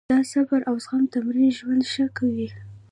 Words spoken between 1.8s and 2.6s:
ښه کوي.